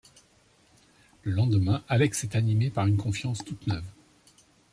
[1.21, 3.85] Le lendemain, Alex est animé par une confiance toute neuve.